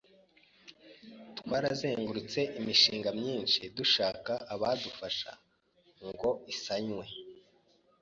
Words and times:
twarazengurutse 1.37 2.39
imishinga 2.59 3.09
myinshi 3.19 3.61
dushaka 3.77 4.33
abadufasha 4.53 5.31
ngo 6.07 6.31
isanwe 6.53 7.05